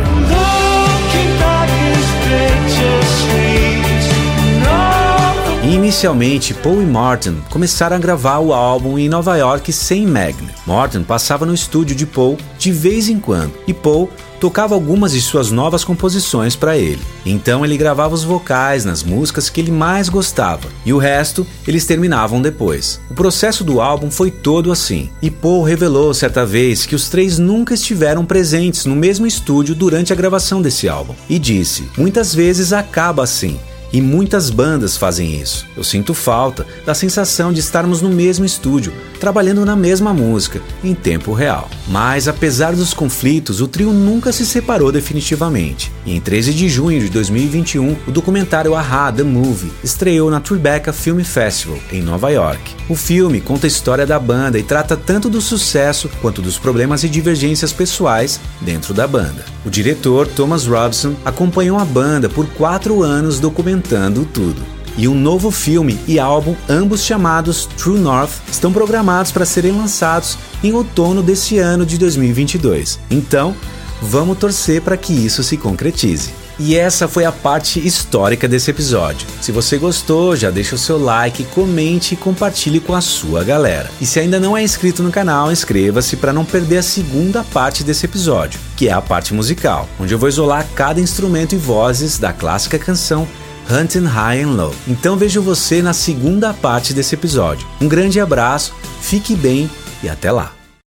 Inicialmente, 5.63 6.53
Paul 6.53 6.81
e 6.81 6.85
Martin 6.85 7.41
começaram 7.49 7.95
a 7.95 7.99
gravar 7.99 8.39
o 8.39 8.53
álbum 8.53 8.97
em 8.97 9.09
Nova 9.09 9.35
York 9.35 9.73
sem 9.73 10.05
Magnet. 10.05 10.53
Martin 10.65 11.03
passava 11.03 11.45
no 11.45 11.53
estúdio 11.53 11.95
de 11.95 12.05
Paul 12.05 12.37
de 12.57 12.71
vez 12.71 13.09
em 13.09 13.19
quando 13.19 13.53
e 13.67 13.73
Paul 13.73 14.09
tocava 14.45 14.75
algumas 14.75 15.13
de 15.13 15.21
suas 15.21 15.49
novas 15.49 15.83
composições 15.83 16.55
para 16.55 16.77
ele. 16.77 17.01
Então 17.25 17.65
ele 17.65 17.75
gravava 17.75 18.13
os 18.13 18.23
vocais 18.23 18.85
nas 18.85 19.01
músicas 19.01 19.49
que 19.49 19.59
ele 19.59 19.71
mais 19.71 20.07
gostava 20.07 20.67
e 20.85 20.93
o 20.93 20.99
resto 20.99 21.47
eles 21.67 21.83
terminavam 21.87 22.39
depois. 22.39 23.01
O 23.09 23.15
processo 23.15 23.63
do 23.63 23.81
álbum 23.81 24.11
foi 24.11 24.29
todo 24.29 24.71
assim. 24.71 25.09
E 25.19 25.31
Paul 25.31 25.63
revelou 25.63 26.13
certa 26.13 26.45
vez 26.45 26.85
que 26.85 26.93
os 26.93 27.09
três 27.09 27.39
nunca 27.39 27.73
estiveram 27.73 28.23
presentes 28.23 28.85
no 28.85 28.95
mesmo 28.95 29.25
estúdio 29.25 29.73
durante 29.73 30.13
a 30.13 30.15
gravação 30.15 30.61
desse 30.61 30.87
álbum 30.87 31.15
e 31.27 31.39
disse: 31.39 31.89
"Muitas 31.97 32.35
vezes 32.35 32.71
acaba 32.71 33.23
assim". 33.23 33.57
E 33.91 34.01
muitas 34.01 34.49
bandas 34.49 34.97
fazem 34.97 35.39
isso. 35.39 35.65
Eu 35.75 35.83
sinto 35.83 36.13
falta 36.13 36.67
da 36.85 36.93
sensação 36.93 37.53
de 37.53 37.61
estarmos 37.61 38.01
no 38.01 38.09
mesmo 38.09 38.45
estúdio, 38.45 38.93
trabalhando 39.19 39.65
na 39.65 39.75
mesma 39.75 40.13
música, 40.13 40.61
em 40.83 40.93
tempo 40.93 41.33
real. 41.33 41.69
Mas 41.87 42.27
apesar 42.27 42.75
dos 42.75 42.93
conflitos, 42.93 43.61
o 43.61 43.67
trio 43.67 43.91
nunca 43.91 44.31
se 44.31 44.45
separou 44.45 44.91
definitivamente. 44.91 45.91
E 46.05 46.15
em 46.15 46.19
13 46.19 46.53
de 46.53 46.69
junho 46.69 46.99
de 46.99 47.09
2021, 47.09 47.95
o 48.07 48.11
documentário 48.11 48.75
Aha 48.75 49.11
The 49.11 49.23
Movie 49.23 49.71
estreou 49.83 50.29
na 50.29 50.39
Tribeca 50.39 50.93
Film 50.93 51.19
Festival, 51.21 51.77
em 51.91 52.01
Nova 52.01 52.29
York. 52.29 52.75
O 52.87 52.95
filme 52.95 53.41
conta 53.41 53.65
a 53.65 53.69
história 53.69 54.05
da 54.05 54.19
banda 54.19 54.59
e 54.59 54.63
trata 54.63 54.95
tanto 54.95 55.29
do 55.29 55.41
sucesso 55.41 56.09
quanto 56.21 56.41
dos 56.41 56.57
problemas 56.57 57.03
e 57.03 57.09
divergências 57.09 57.73
pessoais 57.73 58.39
dentro 58.61 58.93
da 58.93 59.07
banda. 59.07 59.45
O 59.65 59.69
diretor, 59.69 60.27
Thomas 60.27 60.65
Robson, 60.65 61.15
acompanhou 61.23 61.79
a 61.79 61.85
banda 61.85 62.29
por 62.29 62.47
quatro 62.47 63.01
anos 63.01 63.39
documentando 63.39 64.25
tudo 64.25 64.74
e 64.97 65.07
um 65.07 65.13
novo 65.13 65.51
filme 65.51 65.99
e 66.07 66.19
álbum, 66.19 66.55
ambos 66.69 67.03
chamados 67.03 67.67
True 67.77 67.99
North, 67.99 68.31
estão 68.51 68.71
programados 68.71 69.31
para 69.31 69.45
serem 69.45 69.71
lançados 69.71 70.37
em 70.63 70.73
outono 70.73 71.21
desse 71.21 71.57
ano 71.57 71.85
de 71.85 71.97
2022. 71.97 72.99
Então, 73.09 73.55
vamos 74.01 74.37
torcer 74.37 74.81
para 74.81 74.97
que 74.97 75.13
isso 75.13 75.43
se 75.43 75.57
concretize. 75.57 76.45
E 76.57 76.75
essa 76.75 77.07
foi 77.07 77.25
a 77.25 77.33
parte 77.33 77.85
histórica 77.85 78.47
desse 78.47 78.71
episódio. 78.71 79.27
Se 79.41 79.51
você 79.51 79.77
gostou, 79.77 80.37
já 80.37 80.49
deixa 80.49 80.75
o 80.75 80.77
seu 80.79 80.97
like, 80.97 81.43
comente 81.45 82.13
e 82.13 82.17
compartilhe 82.17 82.79
com 82.79 82.95
a 82.95 83.01
sua 83.01 83.43
galera. 83.43 83.91
E 83.99 84.05
se 84.05 84.21
ainda 84.21 84.39
não 84.39 84.55
é 84.55 84.63
inscrito 84.63 85.03
no 85.03 85.11
canal, 85.11 85.51
inscreva-se 85.51 86.15
para 86.15 86.31
não 86.31 86.45
perder 86.45 86.77
a 86.77 86.83
segunda 86.83 87.43
parte 87.43 87.83
desse 87.83 88.05
episódio, 88.05 88.59
que 88.77 88.87
é 88.87 88.93
a 88.93 89.01
parte 89.01 89.33
musical, 89.33 89.87
onde 89.99 90.13
eu 90.13 90.19
vou 90.19 90.29
isolar 90.29 90.65
cada 90.73 91.01
instrumento 91.01 91.53
e 91.53 91.57
vozes 91.57 92.17
da 92.17 92.31
clássica 92.31 92.79
canção 92.79 93.27
Hunting 93.69 94.05
High 94.05 94.43
and 94.43 94.55
Low. 94.55 94.73
Então 94.87 95.17
vejo 95.17 95.41
você 95.41 95.81
na 95.81 95.93
segunda 95.93 96.53
parte 96.53 96.93
desse 96.93 97.15
episódio. 97.15 97.67
Um 97.81 97.87
grande 97.87 98.19
abraço, 98.19 98.73
fique 99.01 99.35
bem 99.35 99.69
e 100.03 100.09
até 100.09 100.31
lá. 100.31 100.53